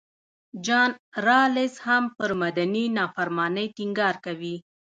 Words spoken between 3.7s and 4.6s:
ټینګار کوي.